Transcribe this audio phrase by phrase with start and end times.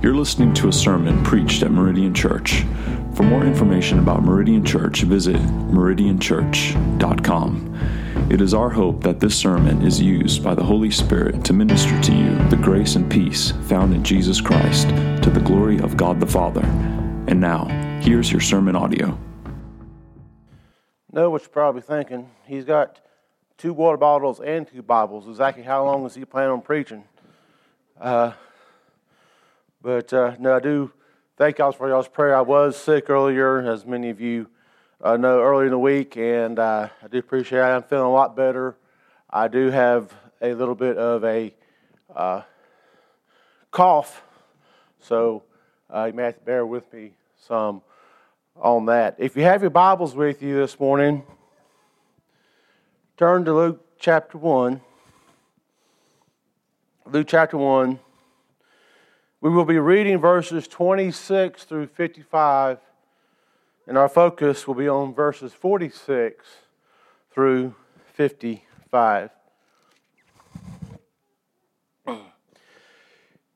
[0.00, 2.64] You're listening to a sermon preached at Meridian Church.
[3.14, 8.28] For more information about Meridian Church, visit meridianchurch.com.
[8.30, 12.00] It is our hope that this sermon is used by the Holy Spirit to minister
[12.00, 16.20] to you the grace and peace found in Jesus Christ to the glory of God
[16.20, 16.64] the Father.
[17.26, 17.64] And now,
[18.00, 19.18] here's your sermon audio.
[21.10, 22.30] Know what you're probably thinking.
[22.46, 23.00] He's got
[23.56, 25.26] two water bottles and two Bibles.
[25.26, 27.02] Exactly how long is he planning on preaching?
[28.00, 28.34] Uh,
[29.88, 30.92] but uh, no, I do
[31.38, 32.36] thank y'all for y'all's prayer.
[32.36, 34.46] I was sick earlier, as many of you
[35.02, 37.62] uh, know, earlier in the week, and uh, I do appreciate it.
[37.62, 38.76] I'm feeling a lot better.
[39.30, 40.12] I do have
[40.42, 41.54] a little bit of a
[42.14, 42.42] uh,
[43.70, 44.22] cough,
[45.00, 45.42] so
[45.88, 47.12] uh, you may have to bear with me
[47.46, 47.80] some
[48.56, 49.16] on that.
[49.16, 51.22] If you have your Bibles with you this morning,
[53.16, 54.82] turn to Luke chapter 1.
[57.06, 58.00] Luke chapter 1.
[59.40, 62.78] We will be reading verses 26 through 55,
[63.86, 66.44] and our focus will be on verses 46
[67.30, 67.76] through
[68.14, 69.30] 55.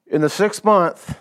[0.07, 1.19] In the sixth month,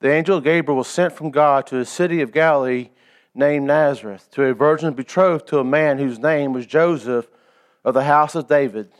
[0.00, 2.88] the angel Gabriel was sent from God to a city of Galilee
[3.34, 7.28] named Nazareth to a virgin betrothed to a man whose name was Joseph
[7.84, 8.90] of the house of David.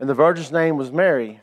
[0.00, 1.42] And the virgin's name was Mary.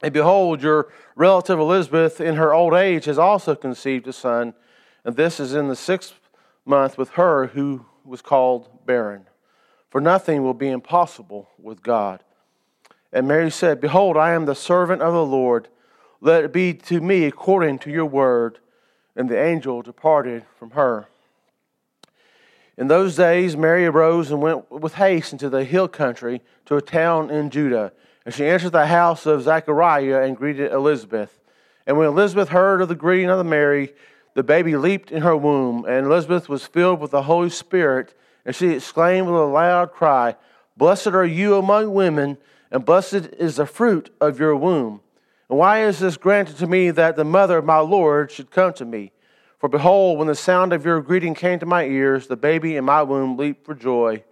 [0.00, 4.54] And behold, your relative Elizabeth, in her old age, has also conceived a son,
[5.04, 6.14] and this is in the sixth
[6.64, 9.26] month with her who was called barren.
[9.90, 12.22] For nothing will be impossible with God.
[13.12, 15.68] And Mary said, Behold, I am the servant of the Lord.
[16.20, 18.58] Let it be to me according to your word.
[19.16, 21.08] And the angel departed from her.
[22.76, 26.82] In those days, Mary arose and went with haste into the hill country to a
[26.82, 27.92] town in Judah
[28.28, 31.40] and she entered the house of Zechariah and greeted Elizabeth.
[31.86, 33.94] And when Elizabeth heard of the greeting of the Mary,
[34.34, 38.12] the baby leaped in her womb, and Elizabeth was filled with the Holy Spirit,
[38.44, 40.36] and she exclaimed with a loud cry,
[40.76, 42.36] Blessed are you among women,
[42.70, 45.00] and blessed is the fruit of your womb.
[45.48, 48.74] And why is this granted to me that the mother of my Lord should come
[48.74, 49.10] to me?
[49.58, 52.84] For behold, when the sound of your greeting came to my ears, the baby in
[52.84, 54.22] my womb leaped for joy.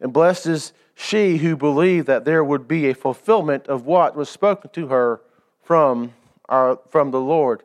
[0.00, 4.28] And blessed is she who believed that there would be a fulfillment of what was
[4.28, 5.20] spoken to her
[5.62, 6.14] from,
[6.48, 7.62] our, from the Lord.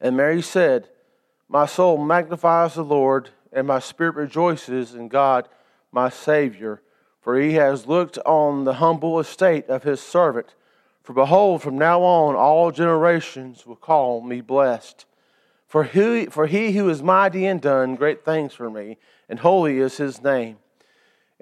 [0.00, 0.88] And Mary said,
[1.48, 5.48] My soul magnifies the Lord, and my spirit rejoices in God
[5.92, 6.82] my Savior,
[7.20, 10.54] for he has looked on the humble estate of his servant.
[11.02, 15.06] For behold, from now on all generations will call me blessed.
[15.66, 18.96] For he, for he who is mighty and done great things for me,
[19.28, 20.56] and holy is his name.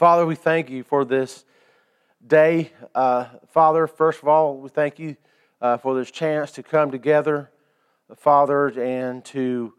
[0.00, 1.44] Father, we thank you for this
[2.26, 2.72] day.
[2.94, 5.14] Uh, Father, first of all, we thank you
[5.60, 7.50] uh, for this chance to come together,
[8.16, 9.74] Father, and to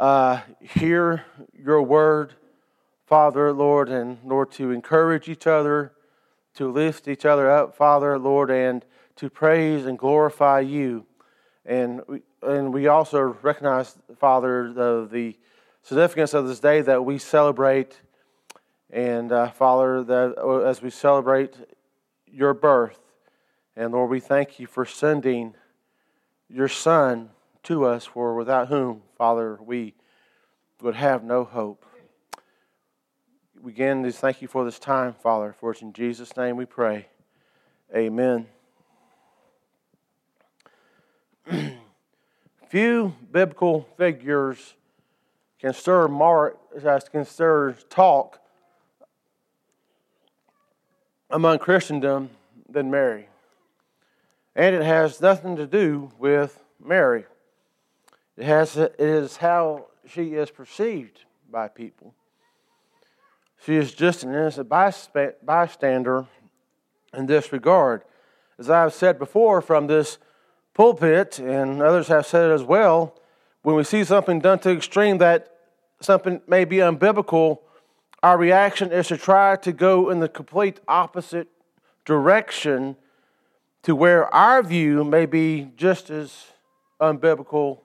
[0.00, 2.32] uh, hear your word,
[3.04, 5.92] Father, Lord, and Lord, to encourage each other,
[6.54, 8.82] to lift each other up, Father, Lord, and
[9.16, 11.04] to praise and glorify you.
[11.66, 15.36] And we, and we also recognize, Father, the, the
[15.82, 18.00] significance of this day that we celebrate
[18.92, 21.56] and uh, Father, that uh, as we celebrate
[22.26, 22.98] your birth,
[23.74, 25.54] and Lord, we thank you for sending
[26.48, 27.30] your Son
[27.62, 29.94] to us, for without whom, Father, we
[30.82, 31.86] would have no hope.
[33.62, 36.66] We again just thank you for this time, Father, for it's in Jesus' name we
[36.66, 37.06] pray.
[37.96, 38.46] Amen.
[42.68, 44.74] Few biblical figures
[45.58, 46.58] can stir mark,
[47.10, 48.41] can stir talk
[51.32, 52.30] among Christendom
[52.68, 53.26] than Mary.
[54.54, 57.24] And it has nothing to do with Mary.
[58.36, 62.14] It has it is how she is perceived by people.
[63.64, 66.26] She is just an innocent bystander
[67.14, 68.02] in this regard.
[68.58, 70.18] As I've said before from this
[70.74, 73.14] pulpit, and others have said it as well,
[73.62, 75.56] when we see something done to extreme that
[76.00, 77.58] something may be unbiblical,
[78.22, 81.48] our reaction is to try to go in the complete opposite
[82.04, 82.96] direction
[83.82, 86.46] to where our view may be just as
[87.00, 87.80] unbiblical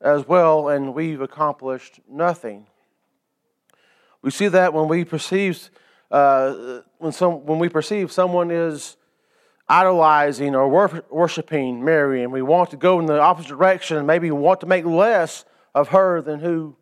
[0.00, 2.66] as well, and we've accomplished nothing.
[4.22, 5.70] We see that when we perceive
[6.10, 8.96] uh, when some when we perceive someone is
[9.68, 10.68] idolizing or
[11.10, 14.66] worshiping Mary, and we want to go in the opposite direction, and maybe want to
[14.66, 15.44] make less
[15.74, 16.76] of her than who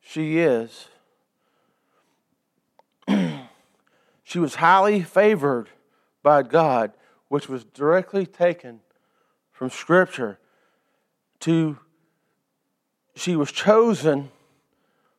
[0.00, 0.88] she is.
[4.28, 5.70] She was highly favored
[6.22, 6.92] by God,
[7.28, 8.80] which was directly taken
[9.50, 10.38] from Scripture
[11.40, 11.78] to
[13.16, 14.30] she was chosen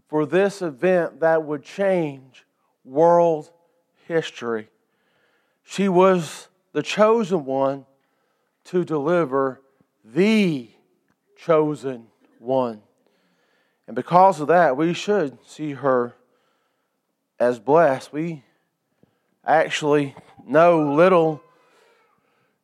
[0.07, 2.45] for this event that would change
[2.85, 3.50] world
[4.07, 4.69] history.
[5.63, 7.88] She was the chosen one
[8.65, 9.59] to deliver
[10.05, 10.69] the
[11.35, 12.83] chosen one.
[13.88, 16.13] And because of that, we should see her
[17.39, 18.13] as blessed.
[18.13, 18.44] We
[19.56, 20.16] actually
[20.46, 21.42] know little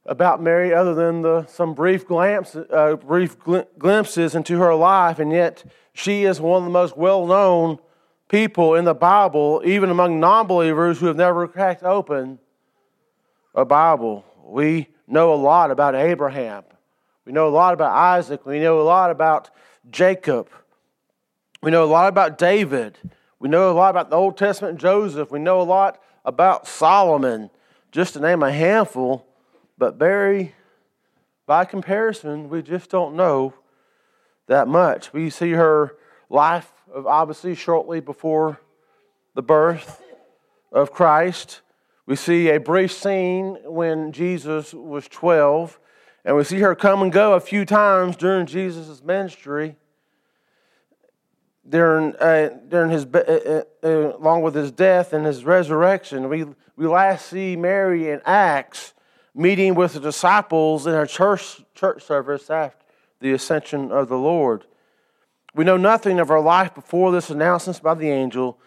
[0.05, 5.31] about Mary other than the, some brief, glance, uh, brief glimpses into her life, and
[5.31, 7.79] yet she is one of the most well known
[8.27, 12.39] people in the Bible, even among non believers who have never cracked open
[13.53, 14.25] a Bible.
[14.43, 16.63] We know a lot about Abraham,
[17.25, 19.49] we know a lot about Isaac, we know a lot about
[19.89, 20.49] Jacob,
[21.61, 22.97] we know a lot about David,
[23.39, 27.49] we know a lot about the Old Testament Joseph, we know a lot about Solomon,
[27.91, 29.25] just to name a handful.
[29.77, 30.53] But Mary,
[31.45, 33.53] by comparison, we just don't know
[34.47, 35.13] that much.
[35.13, 35.95] We see her
[36.29, 38.59] life of obviously shortly before
[39.35, 40.01] the birth
[40.71, 41.61] of Christ.
[42.05, 45.79] We see a brief scene when Jesus was 12,
[46.23, 49.75] and we see her come and go a few times during Jesus' ministry.
[51.67, 56.45] During, uh, during his, uh, uh, uh, along with his death and his resurrection, we,
[56.75, 58.93] we last see Mary in Acts
[59.33, 62.85] meeting with the disciples in a church, church service after
[63.19, 64.65] the ascension of the Lord.
[65.55, 68.59] We know nothing of her life before this announcement by the angel.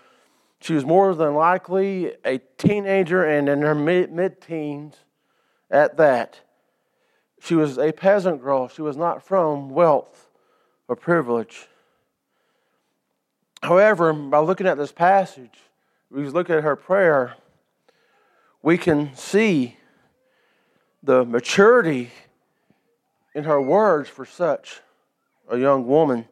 [0.60, 4.96] She was more than likely a teenager and in her mid teens
[5.70, 6.40] at that.
[7.40, 8.68] She was a peasant girl.
[8.68, 10.30] She was not from wealth
[10.88, 11.68] or privilege.
[13.62, 15.58] However, by looking at this passage,
[16.10, 17.34] we look at her prayer,
[18.62, 19.76] we can see
[21.02, 22.10] the maturity
[23.34, 24.80] in her words for such
[25.48, 26.26] a young woman.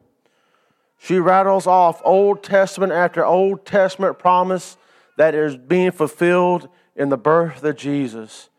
[0.99, 4.77] She rattles off Old Testament after Old Testament promise
[5.15, 8.49] that is being fulfilled in the birth of Jesus.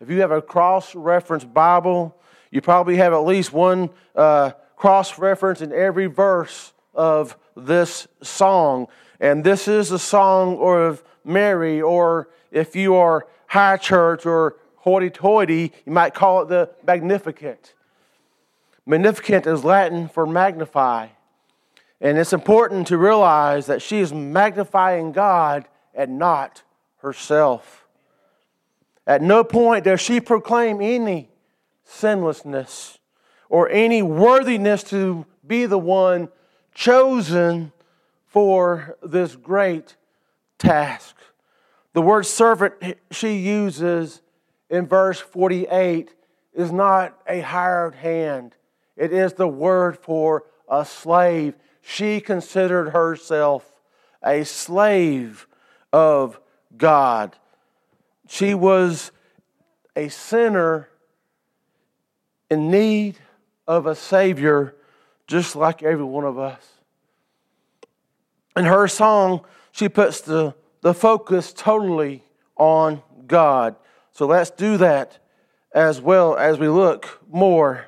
[0.00, 2.16] If you have a cross reference Bible,
[2.50, 8.88] you probably have at least one uh, cross reference in every verse of this song.
[9.20, 15.08] And this is a song of Mary, or if you are high church or hoity
[15.08, 17.74] toity, you might call it the Magnificat.
[18.84, 21.08] Magnificat is Latin for magnify.
[22.00, 26.62] And it's important to realize that she is magnifying God and not
[26.98, 27.86] herself.
[29.06, 31.30] At no point does she proclaim any
[31.84, 32.98] sinlessness
[33.48, 36.28] or any worthiness to be the one
[36.78, 37.72] chosen
[38.24, 39.96] for this great
[40.58, 41.16] task.
[41.92, 42.74] The word servant
[43.10, 44.22] she uses
[44.70, 46.14] in verse 48
[46.54, 48.54] is not a hired hand,
[48.96, 51.56] it is the word for a slave.
[51.80, 53.72] She considered herself
[54.24, 55.48] a slave
[55.92, 56.38] of
[56.76, 57.36] God.
[58.28, 59.10] She was
[59.96, 60.88] a sinner
[62.48, 63.18] in need
[63.66, 64.76] of a Savior,
[65.28, 66.66] just like every one of us.
[68.56, 72.24] In her song, she puts the, the focus totally
[72.56, 73.76] on God.
[74.10, 75.18] So let's do that
[75.72, 77.86] as well as we look more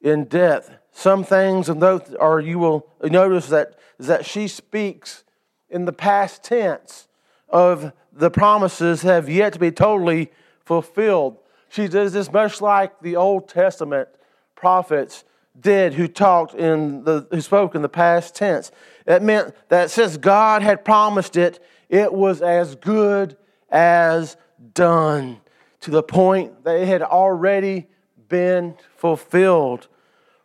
[0.00, 0.72] in depth.
[0.90, 5.24] some things, and those, are you will notice that, that she speaks
[5.68, 7.06] in the past tense
[7.50, 10.32] of the promises have yet to be totally
[10.64, 11.36] fulfilled.
[11.68, 14.08] She does this much like the Old Testament
[14.54, 15.24] prophets
[15.58, 18.70] did who talked in the who spoke in the past tense.
[19.06, 23.36] It meant that since God had promised it, it was as good
[23.70, 24.36] as
[24.74, 25.40] done
[25.80, 27.86] to the point that it had already
[28.28, 29.88] been fulfilled.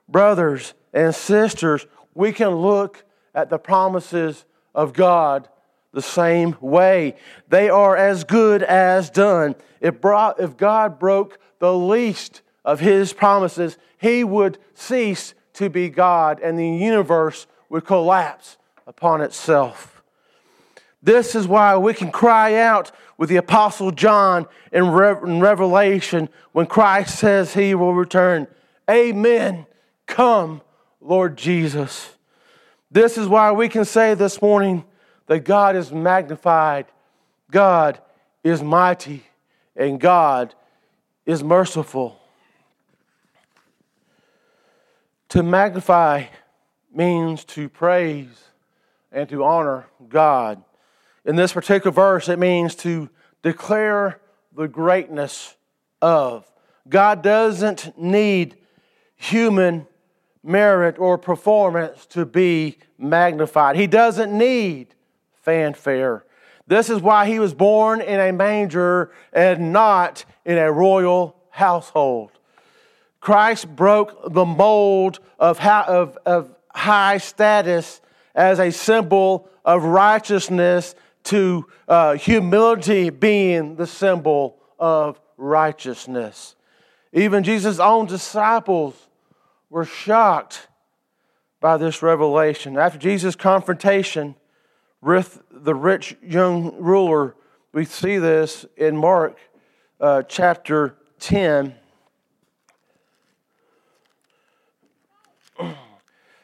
[0.08, 3.03] Brothers and sisters, we can look
[3.34, 5.48] at the promises of God
[5.94, 7.15] the same way.
[7.50, 9.56] They are as good as done.
[9.80, 16.58] If God broke the least of his promises, he would cease to be God and
[16.58, 20.03] the universe would collapse upon itself.
[21.03, 27.18] This is why we can cry out with the Apostle John in, Revelation when Christ
[27.18, 28.48] says he will return.
[28.89, 29.65] Amen.
[30.06, 30.62] Come,
[31.00, 32.13] Lord Jesus.
[32.91, 34.84] This is why we can say this morning
[35.27, 36.86] that God is magnified,
[37.50, 38.00] God
[38.44, 39.24] is mighty,
[39.75, 40.53] and God
[41.25, 42.21] is merciful.
[45.32, 46.26] To magnify
[46.94, 48.50] means to praise
[49.14, 50.62] and to honor God.
[51.24, 53.10] In this particular verse, it means to
[53.42, 54.20] declare
[54.54, 55.56] the greatness
[56.02, 56.52] of.
[56.90, 58.58] God doesn't need
[59.16, 59.88] human
[60.44, 63.78] merit or performance to be magnified.
[63.78, 64.96] He doesn't need
[65.44, 66.26] fanfare.
[66.68, 72.32] This is why he was born in a manger and not in a royal household.
[73.22, 78.01] Christ broke the mold of, of, of high status
[78.36, 86.56] as a symbol of righteousness to uh, humility being the symbol of righteousness.
[87.13, 88.96] Even Jesus' own disciples
[89.70, 90.68] were shocked
[91.60, 92.78] by this revelation.
[92.78, 94.36] After Jesus' confrontation
[95.00, 97.36] with the rich young ruler,
[97.72, 99.38] we see this in Mark
[100.00, 101.75] uh, chapter 10.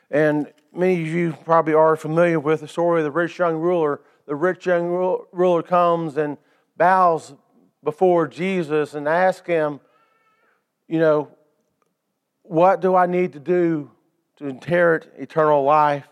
[0.09, 4.01] And many of you probably are familiar with the story of the rich young ruler.
[4.25, 4.87] The rich young
[5.31, 6.37] ruler comes and
[6.77, 7.33] bows
[7.83, 9.79] before Jesus and asks him,
[10.87, 11.29] you know,
[12.43, 13.91] what do I need to do
[14.37, 16.07] to inherit eternal life?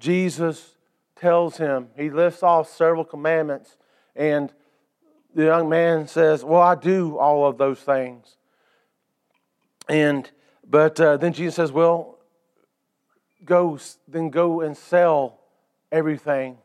[0.00, 0.76] Jesus
[1.16, 3.76] tells him, he lists off several commandments,
[4.14, 4.52] and
[5.34, 8.36] the young man says, Well, I do all of those things.
[9.88, 10.28] And
[10.68, 12.17] but uh, then Jesus says, Well,
[13.44, 15.38] go then go and sell
[15.90, 16.58] everything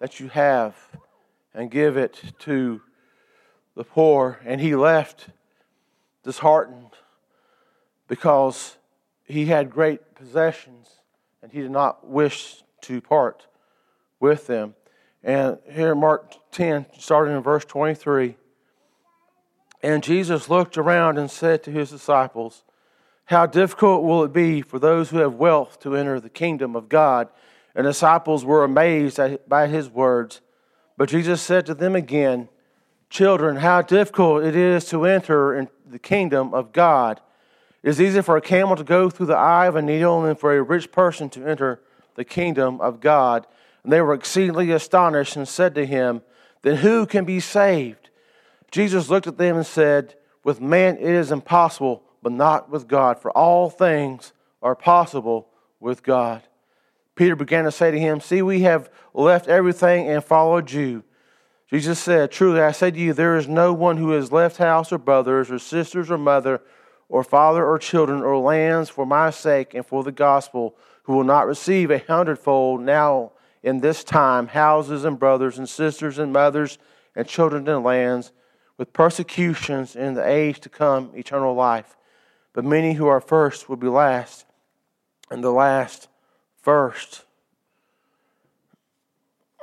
[0.00, 0.76] that you have
[1.54, 2.80] and give it to
[3.74, 4.40] the poor.
[4.44, 5.28] And he left
[6.22, 6.90] disheartened
[8.08, 8.76] because
[9.24, 10.88] he had great possessions
[11.42, 13.46] and he did not wish to part
[14.20, 14.74] with them.
[15.24, 18.36] And here, Mark 10, starting in verse 23.
[19.82, 22.64] And Jesus looked around and said to his disciples,
[23.26, 26.88] How difficult will it be for those who have wealth to enter the kingdom of
[26.88, 27.28] God?
[27.74, 30.40] And disciples were amazed by his words.
[30.96, 32.48] But Jesus said to them again,
[33.08, 37.20] Children, how difficult it is to enter in the kingdom of God.
[37.82, 40.36] It is easier for a camel to go through the eye of a needle than
[40.36, 41.82] for a rich person to enter
[42.14, 43.46] the kingdom of God.
[43.84, 46.22] And they were exceedingly astonished and said to him,
[46.62, 48.08] Then who can be saved?
[48.70, 50.14] Jesus looked at them and said,
[50.44, 55.48] With man it is impossible, but not with God, for all things are possible
[55.80, 56.42] with God.
[57.14, 61.02] Peter began to say to him, See, we have left everything and followed you.
[61.68, 64.92] Jesus said, Truly I say to you, there is no one who has left house
[64.92, 66.62] or brothers or sisters or mother
[67.08, 70.74] or father or children or lands for my sake and for the gospel,
[71.04, 76.18] who will not receive a hundredfold now in this time houses and brothers and sisters
[76.18, 76.78] and mothers
[77.14, 78.32] and children and lands,
[78.78, 81.96] with persecutions in the age to come, eternal life.
[82.52, 84.46] But many who are first will be last,
[85.30, 86.08] and the last
[86.60, 87.24] first.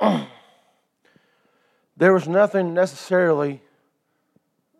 [1.96, 3.62] there was nothing necessarily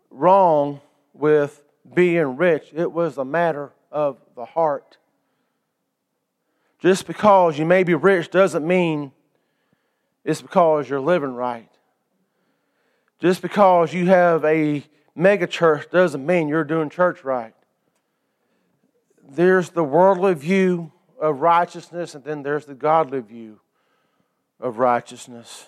[0.09, 0.81] wrong
[1.13, 1.63] with
[1.93, 4.97] being rich, it was a matter of the heart.
[6.79, 9.11] Just because you may be rich doesn't mean
[10.23, 11.69] it's because you're living right.
[13.19, 14.83] Just because you have a
[15.15, 17.53] mega church doesn't mean you're doing church right.
[19.33, 23.61] There's the worldly view of righteousness, and then there's the godly view
[24.59, 25.67] of righteousness.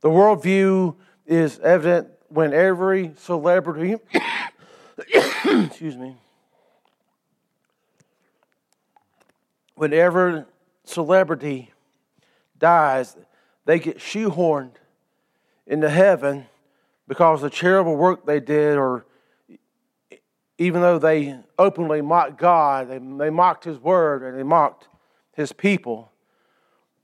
[0.00, 3.96] The world view is evident when every celebrity
[5.44, 6.16] excuse me,
[9.74, 10.46] whenever
[10.84, 11.70] celebrity
[12.58, 13.16] dies,
[13.64, 14.76] they get shoehorned
[15.66, 16.46] into heaven
[17.08, 19.04] because the charitable work they did, or
[20.58, 24.88] even though they openly mocked God, they, they mocked His word and they mocked
[25.32, 26.10] His people.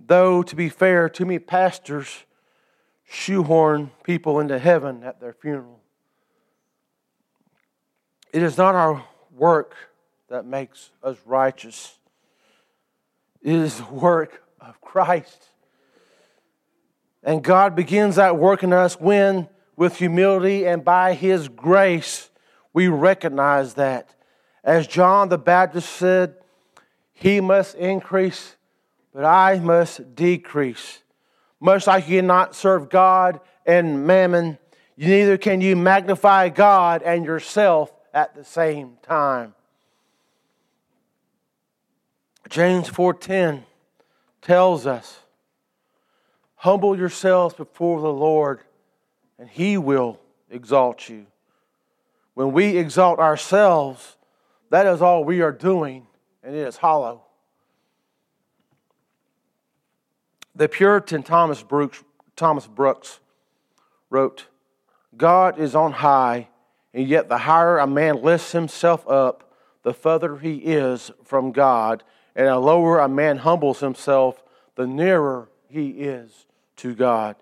[0.01, 2.25] Though, to be fair, too many pastors
[3.09, 5.81] shoehorn people into heaven at their funeral.
[8.33, 9.75] It is not our work
[10.29, 11.97] that makes us righteous,
[13.43, 15.49] it is the work of Christ.
[17.23, 22.31] And God begins that work in us when, with humility and by His grace,
[22.79, 24.15] we recognize that.
[24.63, 26.37] As John the Baptist said,
[27.13, 28.55] He must increase,
[29.13, 31.01] but I must decrease.
[31.59, 34.59] Much like you cannot serve God and mammon,
[34.97, 39.57] neither can you magnify God and yourself at the same time.
[42.49, 43.67] James 4:10
[44.41, 45.19] tells us,
[46.55, 48.61] "Humble yourselves before the Lord,
[49.37, 51.27] and he will exalt you."
[52.39, 54.17] When we exalt ourselves,
[54.71, 56.07] that is all we are doing,
[56.45, 57.23] and it is hollow.
[60.55, 62.05] The Puritan Thomas Brooks,
[62.37, 63.19] Thomas Brooks
[64.09, 64.47] wrote,
[65.17, 66.47] God is on high,
[66.95, 69.53] and yet the higher a man lifts himself up,
[69.83, 72.05] the further he is from God,
[72.37, 74.45] and the lower a man humbles himself,
[74.77, 77.35] the nearer he is to God.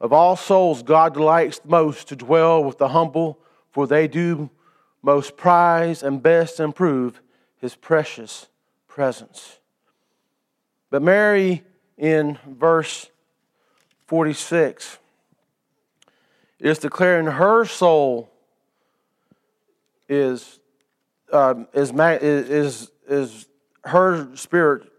[0.00, 3.40] Of all souls, God delights most to dwell with the humble,
[3.76, 4.48] for they do
[5.02, 7.20] most prize and best improve
[7.58, 8.46] his precious
[8.88, 9.58] presence.
[10.88, 11.62] But Mary
[11.98, 13.10] in verse
[14.06, 14.96] 46
[16.58, 18.30] is declaring her soul
[20.08, 20.58] is,
[21.30, 23.46] um, is, is, is
[23.84, 24.90] her spirit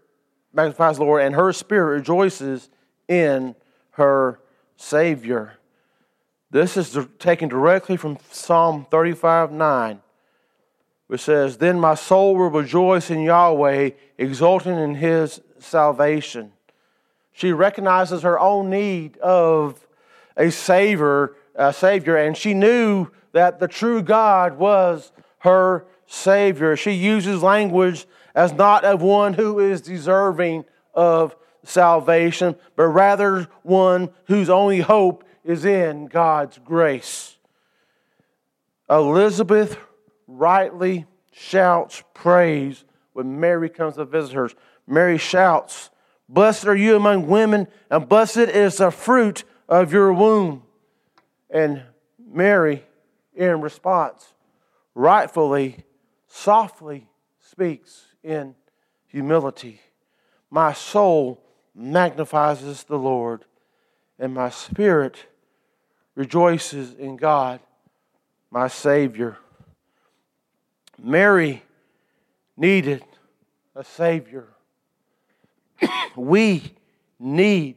[0.52, 2.70] magnifies the Lord, and her spirit rejoices
[3.08, 3.56] in
[3.90, 4.38] her
[4.76, 5.57] Savior.
[6.50, 10.00] This is taken directly from Psalm 35 9,
[11.06, 16.52] which says, Then my soul will rejoice in Yahweh, exulting in his salvation.
[17.32, 19.86] She recognizes her own need of
[20.36, 26.76] a savior, a savior, and she knew that the true God was her savior.
[26.76, 34.08] She uses language as not of one who is deserving of salvation, but rather one
[34.26, 37.38] whose only hope is in God's grace.
[38.90, 39.78] Elizabeth
[40.26, 42.84] rightly shouts praise
[43.14, 44.50] when Mary comes to visit her.
[44.86, 45.88] Mary shouts,
[46.28, 50.64] Blessed are you among women, and blessed is the fruit of your womb.
[51.48, 51.82] And
[52.30, 52.84] Mary,
[53.34, 54.34] in response,
[54.94, 55.78] rightfully,
[56.26, 57.08] softly
[57.38, 58.54] speaks in
[59.06, 59.80] humility.
[60.50, 61.42] My soul
[61.74, 63.46] magnifies the Lord,
[64.18, 65.24] and my spirit
[66.18, 67.60] rejoices in God,
[68.50, 69.38] my Savior.
[71.00, 71.62] Mary
[72.56, 73.04] needed
[73.76, 74.48] a Savior
[76.16, 76.74] we
[77.20, 77.76] need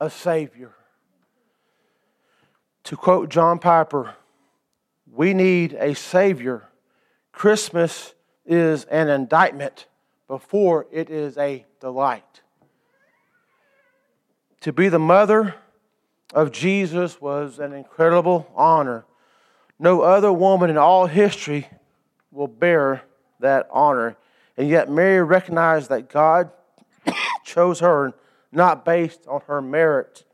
[0.00, 0.72] a Savior.
[2.84, 4.14] To quote John Piper,
[5.12, 6.68] we need a Savior.
[7.32, 8.14] Christmas
[8.46, 9.86] is an indictment
[10.28, 12.42] before it is a delight.
[14.60, 15.56] To be the mother
[16.34, 19.06] of Jesus was an incredible honor.
[19.78, 21.68] No other woman in all history
[22.32, 23.02] will bear
[23.38, 24.16] that honor.
[24.56, 26.50] And yet, Mary recognized that God
[27.44, 28.12] chose her
[28.50, 30.24] not based on her merit,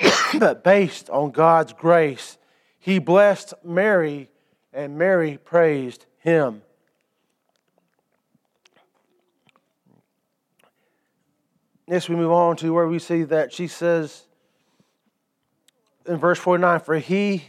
[0.38, 2.38] but based on God's grace.
[2.78, 4.30] He blessed Mary,
[4.72, 6.62] and Mary praised him.
[11.86, 14.27] Next, we move on to where we see that she says
[16.08, 17.44] in verse 49 For he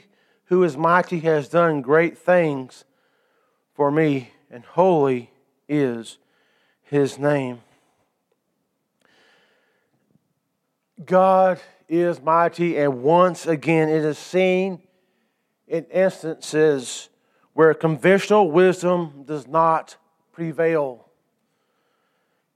[0.46, 2.84] who is mighty has done great things
[3.74, 5.32] for me, and holy
[5.68, 6.18] is
[6.84, 7.62] his name.
[11.06, 14.82] God is mighty, and once again it is seen
[15.68, 17.10] in instances
[17.54, 19.96] where conventional wisdom does not
[20.34, 21.06] prevail.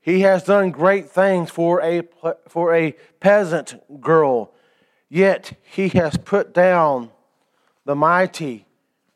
[0.01, 2.03] He has done great things for a,
[2.47, 4.52] for a peasant girl,
[5.13, 7.11] yet he has put down
[7.85, 8.65] the mighty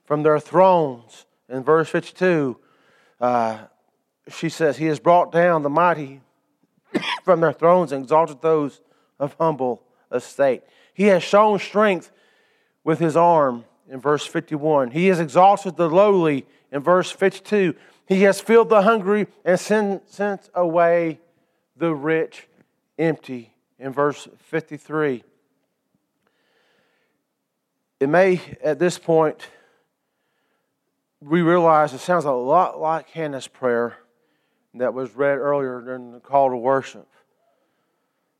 [0.05, 1.25] from their thrones.
[1.49, 2.55] In verse 52,
[3.19, 3.57] uh,
[4.29, 6.21] she says, He has brought down the mighty
[7.23, 8.79] from their thrones and exalted those
[9.19, 9.81] of humble
[10.11, 10.61] estate.
[10.93, 12.11] He has shown strength
[12.83, 14.91] with his arm in verse 51.
[14.91, 17.73] He has exalted the lowly in verse 52.
[18.05, 21.19] He has filled the hungry and sent away
[21.75, 22.47] the rich
[22.99, 23.55] empty.
[23.79, 25.23] In verse 53.
[27.99, 29.47] It may, at this point,
[31.19, 33.97] we realize it sounds a lot like Hannah's prayer
[34.75, 37.07] that was read earlier during the call to worship.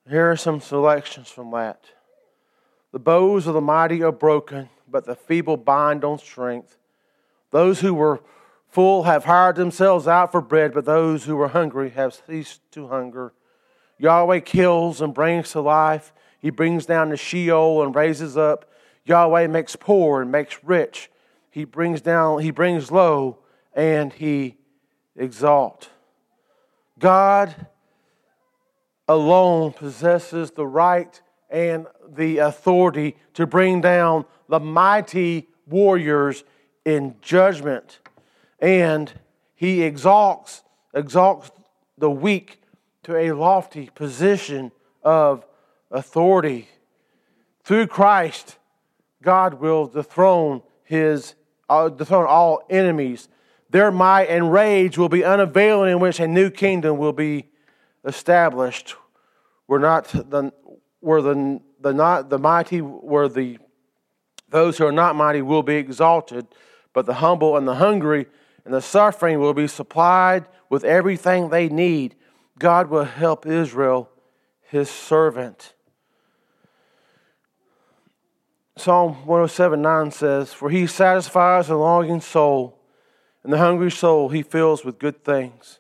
[0.08, 1.84] Here are some selections from that.
[2.92, 6.78] The bows of the mighty are broken, but the feeble bind on strength.
[7.52, 8.22] Those who were
[8.70, 12.88] full have hired themselves out for bread, but those who were hungry have ceased to
[12.88, 13.34] hunger.
[13.98, 16.14] Yahweh kills and brings to life.
[16.40, 18.70] He brings down the Sheol and raises up.
[19.08, 21.10] Yahweh makes poor and makes rich.
[21.50, 23.40] He brings down, he brings low,
[23.74, 24.58] and he
[25.16, 25.90] exalt.
[27.00, 27.68] God
[29.08, 36.44] alone possesses the right and the authority to bring down the mighty warriors
[36.84, 38.00] in judgment.
[38.60, 39.12] And
[39.56, 41.52] he exalts, exalts
[41.98, 42.62] the weak
[43.04, 44.72] to a lofty position
[45.04, 45.46] of
[45.92, 46.68] authority.
[47.64, 48.58] Through Christ,
[49.22, 51.36] God will dethrone his
[51.70, 53.28] uh, dethrone all enemies.
[53.70, 57.50] Their might and rage will be unavailing, in which a new kingdom will be
[58.06, 58.96] established.
[59.68, 60.54] We're not the
[61.00, 63.60] where the the not the mighty where the
[64.50, 66.48] those who are not mighty will be exalted,
[66.94, 68.28] but the humble and the hungry
[68.64, 72.16] and the suffering will be supplied with everything they need
[72.60, 74.10] God will help Israel,
[74.62, 75.74] his servant.
[78.78, 82.80] Psalm 107 9 says, For he satisfies a longing soul,
[83.44, 85.80] and the hungry soul he fills with good things.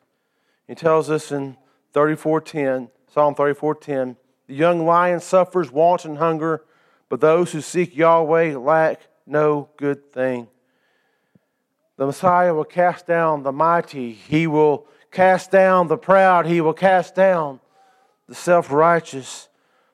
[0.68, 1.58] He tells us in
[1.94, 6.64] 34:10, Psalm 34:10, the young lion suffers want and hunger,
[7.08, 10.48] but those who seek Yahweh lack no good thing.
[11.98, 14.14] The Messiah will cast down the mighty.
[14.14, 17.60] He will cast down the proud, he will cast down
[18.28, 19.50] the self righteous.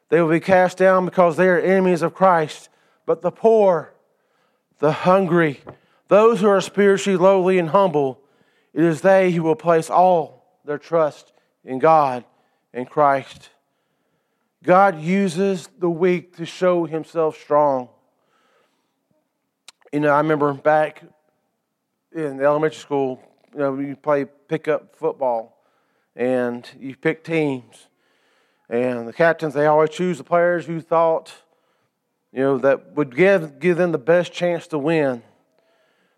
[0.09, 2.69] They will be cast down because they are enemies of Christ.
[3.05, 3.93] But the poor,
[4.79, 5.61] the hungry,
[6.07, 8.21] those who are spiritually lowly and humble,
[8.73, 12.23] it is they who will place all their trust in God
[12.73, 13.49] and Christ.
[14.63, 17.89] God uses the weak to show himself strong.
[19.91, 21.03] You know, I remember back
[22.13, 25.61] in elementary school, you know, you play pickup football
[26.15, 27.87] and you pick teams.
[28.69, 31.33] And the captains, they always choose the players who thought,
[32.33, 35.21] you know, that would give, give them the best chance to win.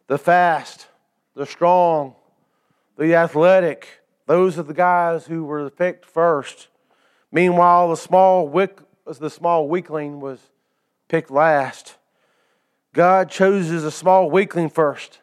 [0.08, 0.88] The fast,
[1.36, 2.16] the strong,
[2.98, 3.88] the athletic,
[4.26, 6.70] those are the guys who were picked first.
[7.32, 10.40] Meanwhile, the small, wick, the small weakling was
[11.10, 11.98] picked last.
[12.94, 15.20] God chooses a small weakling first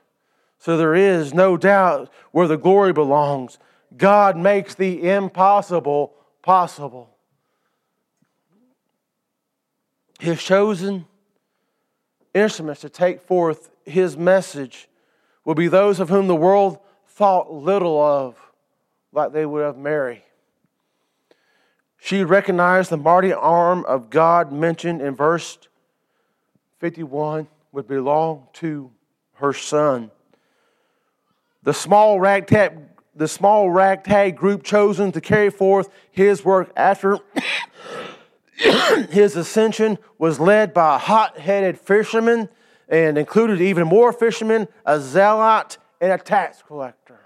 [0.62, 3.58] so there is no doubt where the glory belongs.
[3.96, 7.11] God makes the impossible possible.
[10.22, 11.06] His chosen
[12.32, 14.88] instruments to take forth his message
[15.44, 18.36] will be those of whom the world thought little of,
[19.10, 20.24] like they would of Mary.
[21.98, 25.58] She recognized the mighty arm of God mentioned in verse
[26.78, 28.92] 51 would belong to
[29.38, 30.12] her son.
[31.64, 32.78] The small ragtag,
[33.16, 37.18] the small ragtag group chosen to carry forth his work after
[39.10, 42.48] his ascension was led by a hot headed fisherman
[42.88, 47.20] and included even more fishermen, a zealot, and a tax collector.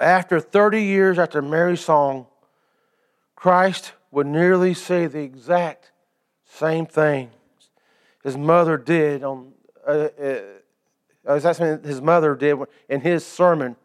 [0.00, 2.26] After 30 years after Mary's song,
[3.34, 5.92] Christ would nearly say the exact
[6.44, 7.32] same things
[8.22, 9.52] his mother did on,
[9.86, 10.40] uh, uh,
[11.22, 13.76] what his mother did in his sermon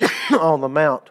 [0.38, 1.10] on the Mount.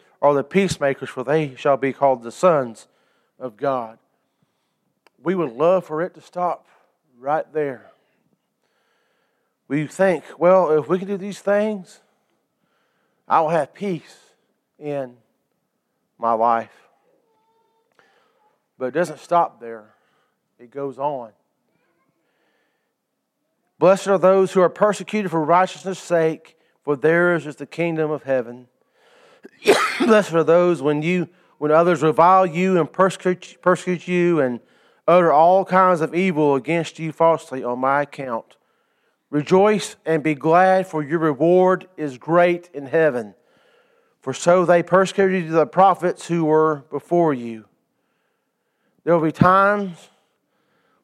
[0.21, 2.87] are the peacemakers, for they shall be called the sons
[3.39, 3.97] of God.
[5.21, 6.67] We would love for it to stop
[7.19, 7.91] right there.
[9.67, 12.01] We think, well, if we can do these things,
[13.27, 14.17] I will have peace
[14.77, 15.15] in
[16.17, 16.71] my life.
[18.77, 19.93] But it doesn't stop there
[20.61, 21.31] it goes on.
[23.79, 28.23] Blessed are those who are persecuted for righteousness' sake, for theirs is the kingdom of
[28.23, 28.67] heaven.
[29.99, 34.59] Blessed are those when you when others revile you and persecute, persecute you and
[35.07, 38.57] utter all kinds of evil against you falsely on my account.
[39.29, 43.35] Rejoice and be glad, for your reward is great in heaven.
[44.21, 47.65] For so they persecuted the prophets who were before you.
[49.03, 50.09] There will be times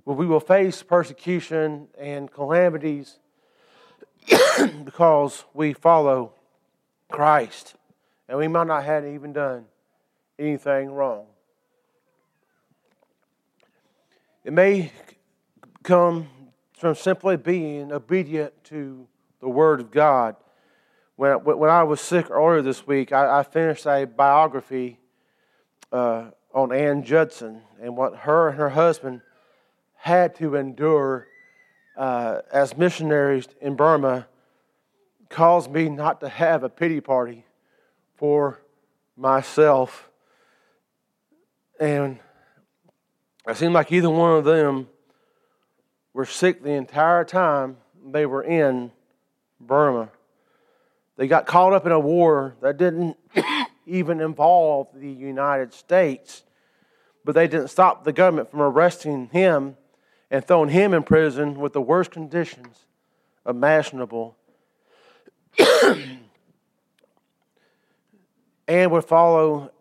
[0.06, 3.20] where we will face persecution and calamities
[4.86, 6.34] because we follow
[7.12, 7.76] Christ
[8.28, 9.66] and we might not have even done
[10.38, 11.26] anything wrong.
[14.44, 14.92] It may
[15.84, 16.30] come
[16.74, 19.08] from simply being obedient to
[19.42, 20.36] the Word of God.
[21.16, 25.00] When, when I was sick earlier this week, I, I finished a biography
[25.92, 29.22] uh, on Ann Judson and what her and her husband
[29.96, 31.28] had to endure
[31.98, 34.28] uh, as missionaries in Burma
[35.30, 37.47] caused me not to have a pity party
[38.18, 38.60] for
[39.16, 40.10] myself.
[41.80, 42.20] And
[43.48, 44.88] it seemed like either one of them
[46.14, 48.92] were sick the entire time they were in
[49.60, 50.10] Burma.
[51.16, 53.18] They got caught up in a war that didn't
[53.86, 56.44] even involve the United States,
[57.24, 59.78] but they didn't stop the government from arresting him
[60.30, 62.86] and throwing him in prison with the worst conditions
[63.48, 64.36] imaginable.
[68.68, 69.72] and would follow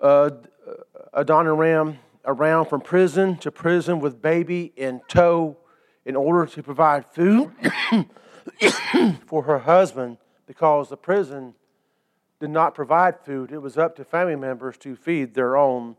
[0.00, 0.30] uh,
[1.14, 5.56] Adoniram around from prison to prison with baby in tow
[6.04, 7.52] in order to provide food
[9.26, 11.54] for her husband because the prison
[12.40, 13.50] did not provide food.
[13.50, 15.96] It was up to family members to feed their own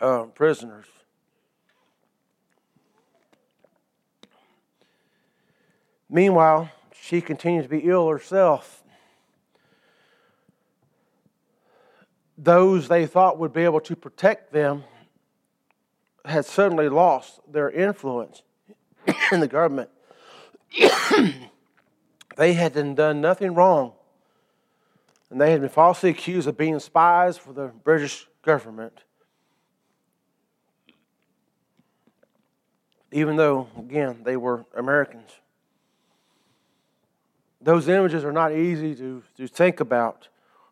[0.00, 0.86] uh, prisoners.
[6.08, 6.70] Meanwhile,
[7.00, 8.81] she continued to be ill herself.
[12.42, 14.84] Those they thought would be able to protect them
[16.24, 18.42] had suddenly lost their influence
[19.32, 19.90] in the government.
[22.36, 23.92] they had done nothing wrong,
[25.30, 29.04] and they had been falsely accused of being spies for the British government.
[33.10, 35.30] Even though, again, they were Americans
[37.62, 40.28] those images are not easy to, to think about.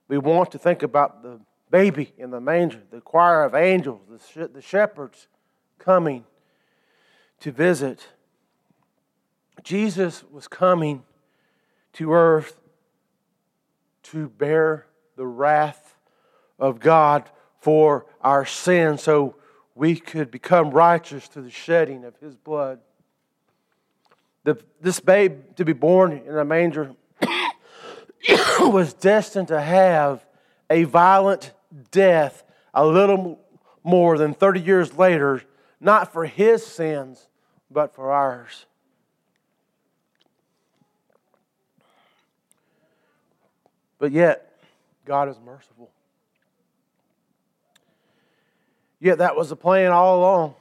[0.08, 4.48] We want to think about the baby in the manger, the choir of angels, the,
[4.48, 5.28] the shepherds
[5.78, 6.24] coming
[7.40, 8.06] to visit.
[9.62, 11.02] Jesus was coming
[11.94, 12.60] to earth
[14.04, 15.96] to bear the wrath
[16.58, 17.28] of God
[17.60, 19.36] for our sins so
[19.74, 22.80] we could become righteous through the shedding of his blood
[24.44, 26.94] the, this babe to be born in a manger
[28.60, 30.24] was destined to have
[30.68, 31.52] a violent
[31.90, 33.40] death a little
[33.82, 35.42] more than 30 years later,
[35.80, 37.28] not for his sins,
[37.70, 38.66] but for ours.
[43.98, 44.58] But yet,
[45.04, 45.90] God is merciful.
[48.98, 50.54] Yet that was the plan all along.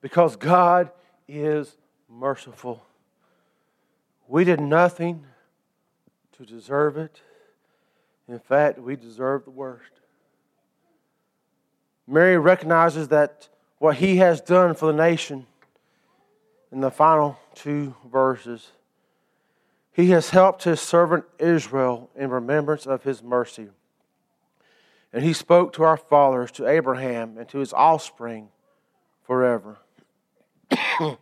[0.00, 0.90] Because God
[1.28, 1.76] is
[2.08, 2.82] merciful.
[4.28, 5.24] We did nothing
[6.36, 7.20] to deserve it.
[8.30, 9.90] In fact, we deserve the worst.
[12.06, 15.46] Mary recognizes that what he has done for the nation
[16.70, 18.70] in the final two verses.
[19.92, 23.66] He has helped his servant Israel in remembrance of his mercy.
[25.12, 28.50] And he spoke to our fathers, to Abraham, and to his offspring
[29.24, 29.78] forever.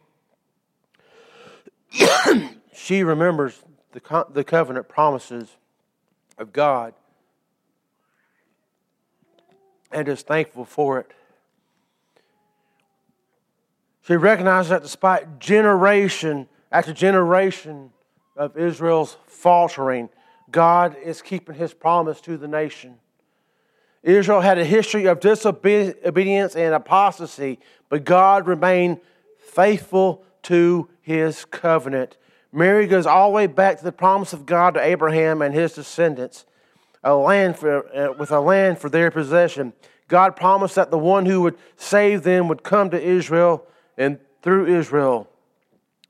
[2.75, 5.57] she remembers the, co- the covenant promises
[6.37, 6.93] of God
[9.91, 11.11] and is thankful for it.
[14.03, 17.91] She recognizes that despite generation after generation
[18.37, 20.09] of Israel's faltering,
[20.51, 22.97] God is keeping his promise to the nation.
[24.03, 29.01] Israel had a history of disobedience and apostasy, but God remained
[29.39, 32.17] faithful to his covenant.
[32.53, 35.73] Mary goes all the way back to the promise of God to Abraham and his
[35.75, 36.47] descendants,
[37.05, 39.73] a land for, uh, with a land for their possession.
[40.09, 44.67] God promised that the one who would save them would come to Israel and through
[44.67, 45.29] Israel.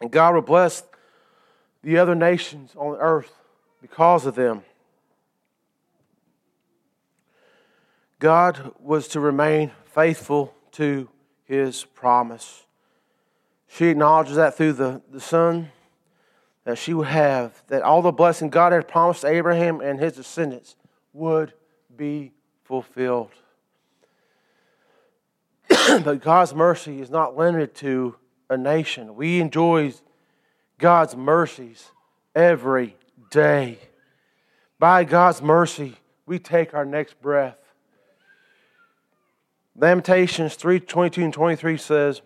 [0.00, 0.84] And God would bless
[1.82, 3.32] the other nations on earth
[3.80, 4.62] because of them.
[8.18, 11.08] God was to remain faithful to
[11.44, 12.64] his promise.
[13.68, 15.70] She acknowledges that through the, the son
[16.64, 20.76] that she would have, that all the blessing God had promised Abraham and his descendants
[21.12, 21.52] would
[21.96, 22.32] be
[22.64, 23.30] fulfilled.
[25.68, 28.16] but God's mercy is not limited to
[28.50, 29.16] a nation.
[29.16, 29.92] We enjoy
[30.78, 31.90] God's mercies
[32.34, 32.96] every
[33.30, 33.78] day.
[34.78, 37.58] By God's mercy, we take our next breath.
[39.76, 42.22] Lamentations 3 22 and 23 says,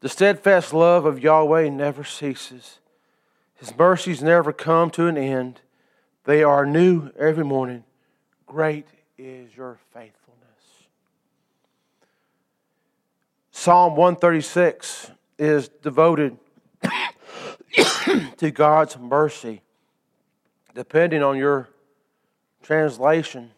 [0.00, 2.80] The steadfast love of Yahweh never ceases,
[3.54, 5.60] His mercies never come to an end.
[6.24, 7.84] They are new every morning.
[8.46, 8.86] Great
[9.18, 10.42] is your faithfulness.
[13.50, 16.36] Psalm 136 is devoted
[18.36, 19.62] to God's mercy.
[20.74, 21.68] Depending on your
[22.62, 23.50] translation,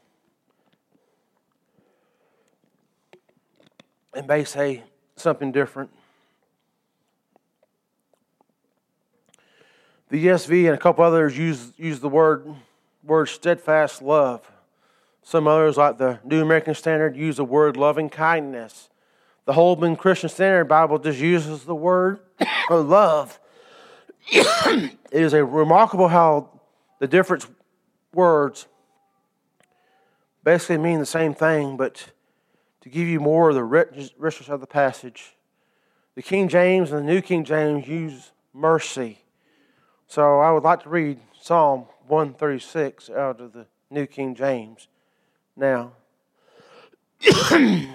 [4.14, 4.82] it may say
[5.16, 5.90] something different.
[10.14, 12.46] The ESV and a couple others use, use the word,
[13.02, 14.48] word steadfast love.
[15.24, 18.90] Some others, like the New American Standard, use the word loving kindness.
[19.44, 22.20] The Holman Christian Standard Bible just uses the word
[22.70, 23.40] love.
[24.30, 26.60] it is a remarkable how
[27.00, 27.48] the different
[28.12, 28.68] words
[30.44, 32.12] basically mean the same thing, but
[32.82, 35.34] to give you more of the richness of the passage,
[36.14, 39.23] the King James and the New King James use mercy.
[40.06, 44.88] So I would like to read Psalm 136 out of the New King James
[45.56, 45.92] now.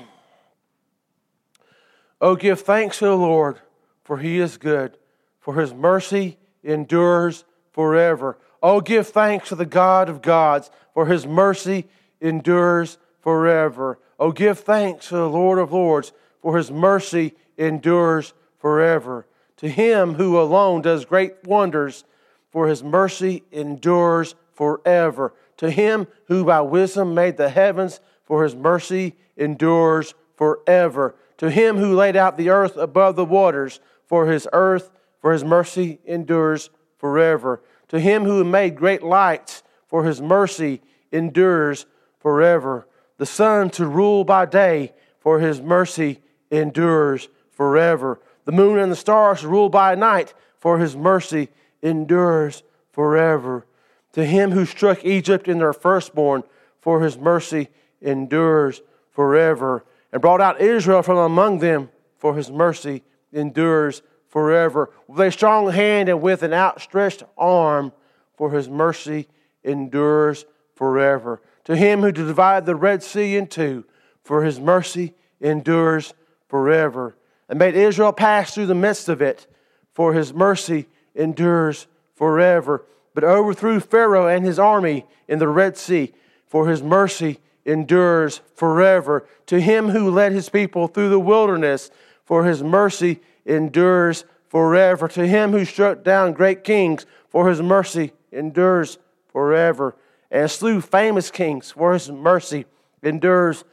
[2.22, 3.60] oh, give thanks to the Lord,
[4.04, 4.98] for he is good,
[5.40, 8.38] for his mercy endures forever.
[8.62, 11.88] Oh, give thanks to the God of gods, for his mercy
[12.20, 14.00] endures forever.
[14.20, 19.26] Oh, give thanks to the Lord of lords, for his mercy endures forever.
[19.60, 22.04] To him who alone does great wonders,
[22.52, 28.56] for his mercy endures forever to him who by wisdom made the heavens, for his
[28.56, 31.16] mercy endures forever.
[31.40, 35.44] To him who laid out the earth above the waters, for his earth, for his
[35.44, 37.62] mercy endures forever.
[37.90, 41.86] To him who made great lights, for his mercy endures
[42.20, 42.88] forever.
[43.18, 48.22] The sun to rule by day, for his mercy endures forever.
[48.50, 51.50] The moon and the stars rule by night, for his mercy
[51.84, 53.68] endures forever
[54.14, 56.42] to him who struck Egypt in their firstborn,
[56.82, 57.68] for his mercy
[58.02, 58.82] endures
[59.12, 64.90] forever, and brought out Israel from among them, for his mercy endures forever.
[65.08, 67.94] With a strong hand and with an outstretched arm,
[68.36, 69.28] for his mercy
[69.64, 71.40] endures forever.
[71.66, 73.86] To him who divided the Red Sea in two,
[74.24, 76.16] for his mercy endures
[76.48, 77.16] forever.
[77.50, 79.48] And made Israel pass through the midst of it,
[79.94, 86.14] for his mercy endures forever but overthrew Pharaoh and his army in the Red Sea,
[86.48, 89.28] for his mercy endures forever.
[89.48, 91.92] To him who led his people through the wilderness,
[92.24, 95.10] for his mercy endures forever.
[95.10, 99.96] To him who struck down great kings, for his mercy endures forever.
[100.32, 102.66] And slew famous kings, for his mercy
[103.04, 103.64] endures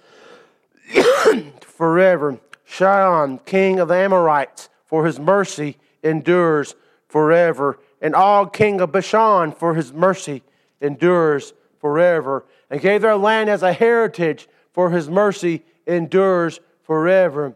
[1.60, 2.40] forever.
[2.66, 6.74] Sihon, king of the Amorites, for his mercy endures
[7.08, 10.42] forever and Og, king of Bashan, for his mercy
[10.80, 17.54] endures forever, and gave their land as a heritage, for his mercy endures forever.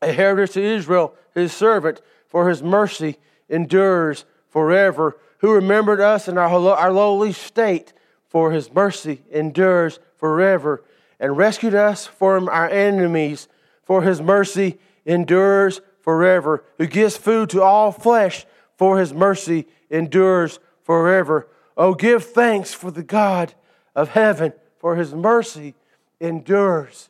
[0.00, 3.16] A heritage to Israel, his servant, for his mercy
[3.48, 5.16] endures forever.
[5.38, 7.92] Who remembered us in our, our lowly state,
[8.28, 10.82] for his mercy endures forever,
[11.20, 13.48] and rescued us from our enemies,
[13.86, 16.64] for his mercy endures forever.
[16.76, 18.44] Who gives food to all flesh,
[18.76, 21.48] for his mercy endures forever.
[21.76, 23.54] Oh, give thanks for the God
[23.94, 25.74] of heaven, for his mercy
[26.20, 27.08] endures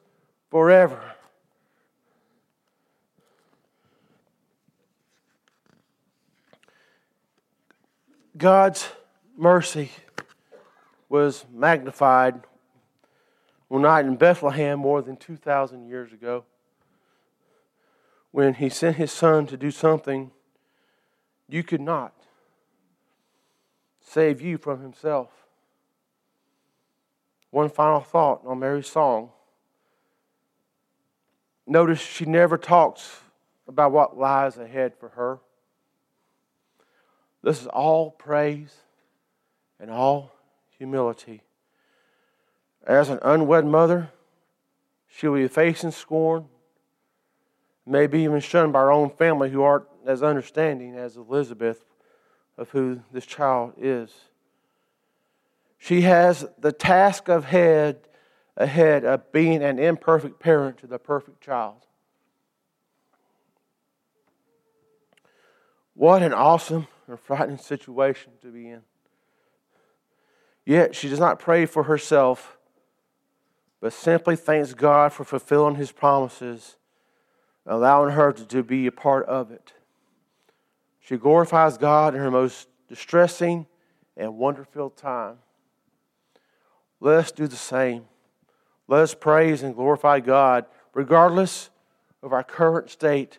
[0.51, 1.03] forever.
[8.37, 8.87] God's
[9.35, 9.91] mercy
[11.09, 12.43] was magnified
[13.69, 16.45] one night in Bethlehem more than 2,000 years ago
[18.31, 20.31] when he sent his son to do something
[21.49, 22.13] you could not
[24.01, 25.29] save you from himself.
[27.51, 29.31] One final thought on Mary's song.
[31.67, 33.21] Notice she never talks
[33.67, 35.41] about what lies ahead for her.
[37.43, 38.75] This is all praise
[39.81, 40.33] and all
[40.79, 41.43] humility.
[42.87, 44.11] As an unwed mother,
[45.09, 46.47] she will be facing scorn
[47.87, 51.85] maybe even shunned by our own family who aren't as understanding as Elizabeth
[52.59, 54.11] of who this child is.
[55.79, 58.09] She has the task of head
[58.57, 61.87] ahead of being an imperfect parent to the perfect child.
[65.95, 68.83] What an awesome and frightening situation to be in.
[70.65, 72.59] Yet she does not pray for herself,
[73.81, 76.77] but simply thanks God for fulfilling his promises,
[77.67, 79.73] allowing her to, to be a part of it.
[81.01, 83.67] She glorifies God in her most distressing
[84.17, 85.39] and wonder filled time.
[87.01, 88.05] Let us do the same.
[88.89, 91.71] Let us praise and glorify God regardless
[92.23, 93.39] of our current state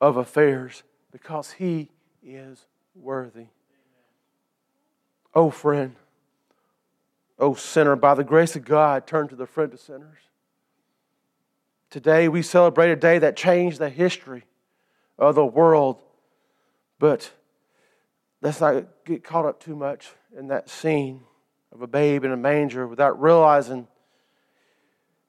[0.00, 0.82] of affairs
[1.12, 1.90] because He
[2.22, 3.46] is worthy.
[5.34, 5.94] Oh, friend,
[7.38, 10.18] oh, sinner, by the grace of God, turn to the friend of sinners.
[11.90, 14.44] Today we celebrate a day that changed the history
[15.18, 16.00] of the world,
[17.00, 17.32] but
[18.40, 21.22] let's not get caught up too much in that scene
[21.72, 23.88] of a babe in a manger without realizing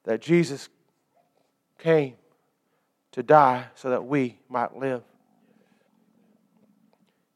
[0.04, 0.70] that Jesus
[1.80, 2.14] came
[3.12, 5.02] to die so that we might live.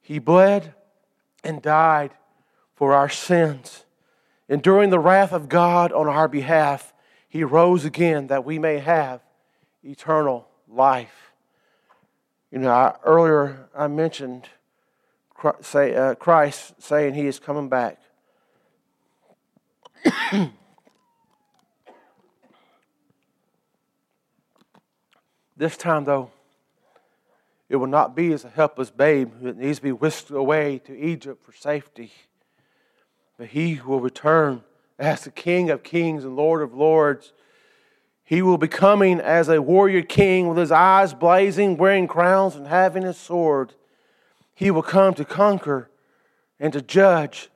[0.01, 0.73] He bled
[1.43, 2.11] and died
[2.76, 3.86] for our sins.
[4.47, 6.93] Enduring the wrath of God on our behalf,
[7.36, 9.19] he rose again that we may have
[9.83, 11.33] eternal life.
[12.49, 14.47] You know, I, earlier I mentioned
[15.43, 17.99] uh, Christ saying he is coming back.
[25.57, 26.31] this time, though,
[27.67, 30.97] it will not be as a helpless babe who needs to be whisked away to
[30.97, 32.13] Egypt for safety,
[33.38, 34.63] but he will return
[34.97, 37.33] as the King of kings and Lord of lords.
[38.23, 42.67] He will be coming as a warrior king with his eyes blazing, wearing crowns, and
[42.67, 43.73] having his sword.
[44.55, 45.89] He will come to conquer
[46.59, 47.49] and to judge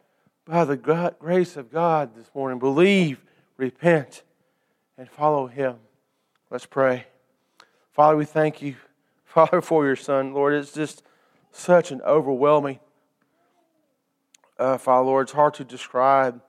[0.46, 0.76] by the
[1.20, 2.60] grace of God this morning.
[2.60, 3.24] Believe,
[3.58, 4.24] repent,
[4.98, 5.76] and follow Him.
[6.50, 7.06] Let's pray.
[7.94, 8.76] Father, we thank you,
[9.26, 10.34] Father, for your Son.
[10.34, 11.04] Lord, it's just
[11.52, 12.80] such an overwhelming,
[14.58, 16.42] uh, Father, Lord, it's hard to describe.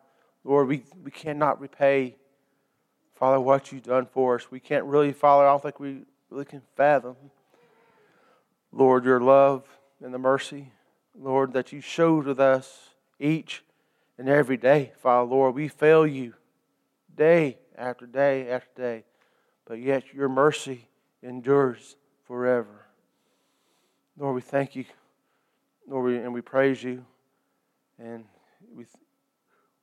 [0.44, 2.16] Lord, we, we cannot repay,
[3.14, 4.50] Father, what you've done for us.
[4.50, 7.16] We can't really, Father, I don't think we really can fathom,
[8.72, 9.64] Lord, your love
[10.02, 10.72] and the mercy,
[11.14, 13.62] Lord, that you showed with us each
[14.16, 16.34] and every day, Father, Lord, we fail you
[17.16, 19.04] day after day after day,
[19.66, 20.88] but yet your mercy
[21.22, 22.86] endures forever.
[24.18, 24.84] Lord, we thank you,
[25.88, 27.04] Lord, and we praise you,
[27.98, 28.24] and
[28.74, 28.84] we,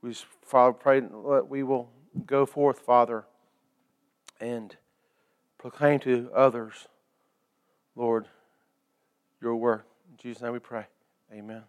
[0.07, 1.89] we Father, pray that we will
[2.25, 3.25] go forth, Father,
[4.39, 4.75] and
[5.57, 6.87] proclaim to others,
[7.95, 8.27] Lord,
[9.41, 9.81] your word.
[10.09, 10.85] In Jesus' name we pray.
[11.33, 11.63] Amen.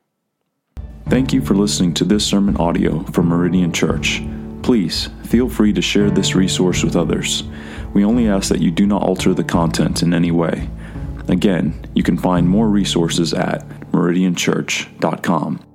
[1.09, 4.23] Thank you for listening to this sermon audio from Meridian Church.
[4.63, 7.43] Please feel free to share this resource with others.
[7.95, 10.69] We only ask that you do not alter the content in any way.
[11.29, 15.68] Again, you can find more resources at meridianchurch.com.